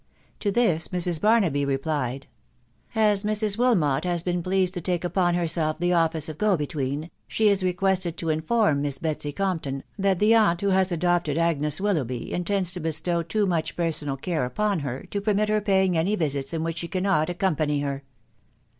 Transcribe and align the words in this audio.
To 0.39 0.49
this 0.51 0.87
Mrs. 0.87 1.21
Barnaby 1.21 1.63
replied, 1.63 2.25
—"As 2.95 3.23
Mrs. 3.23 3.55
Wilmot 3.59 4.03
has 4.03 4.23
been 4.23 4.41
pleased 4.41 4.73
to 4.73 4.81
take 4.81 5.03
upon 5.03 5.35
herself 5.35 5.77
the 5.77 5.93
office 5.93 6.27
of 6.27 6.39
go 6.39 6.57
between, 6.57 7.11
she 7.27 7.49
is 7.49 7.63
requested 7.63 8.17
to 8.17 8.29
inform 8.29 8.81
Miss 8.81 8.97
Betsy 8.97 9.31
Compton, 9.31 9.83
that 9.99 10.17
the 10.17 10.33
aunt 10.33 10.61
who 10.61 10.69
has 10.69 10.91
adopted 10.91 11.37
Agnes 11.37 11.79
Willoughby, 11.79 12.33
intends 12.33 12.73
to 12.73 12.79
bestow 12.79 13.21
too 13.21 13.45
much 13.45 13.75
personal 13.75 14.17
care 14.17 14.43
upon 14.43 14.79
her, 14.79 15.03
to 15.11 15.21
permit 15.21 15.49
her 15.49 15.61
paying 15.61 15.95
any 15.95 16.15
visits 16.15 16.51
in 16.51 16.63
which 16.63 16.79
she 16.79 16.87
cannot 16.87 17.29
accompany 17.29 17.81
her." 17.81 18.03